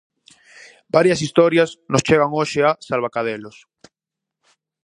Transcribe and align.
Varias 0.95 1.21
historias 1.25 1.69
nos 1.91 2.05
chegan 2.07 2.31
hoxe 2.39 2.59
a 2.69 2.77
Salvacadelos. 2.87 3.57